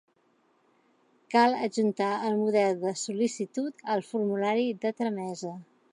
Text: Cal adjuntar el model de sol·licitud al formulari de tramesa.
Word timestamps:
Cal 1.35 1.57
adjuntar 1.67 2.09
el 2.29 2.39
model 2.41 2.81
de 2.85 2.95
sol·licitud 3.05 3.87
al 3.97 4.03
formulari 4.11 4.67
de 4.87 4.97
tramesa. 5.03 5.55